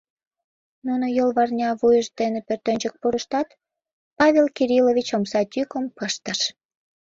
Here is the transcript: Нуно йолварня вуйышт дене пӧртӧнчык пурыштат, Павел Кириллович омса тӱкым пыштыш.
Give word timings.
Нуно 0.85 1.05
йолварня 1.17 1.69
вуйышт 1.79 2.13
дене 2.21 2.39
пӧртӧнчык 2.47 2.93
пурыштат, 3.01 3.47
Павел 4.17 4.45
Кириллович 4.55 5.07
омса 5.17 5.41
тӱкым 5.51 5.85
пыштыш. 5.97 6.39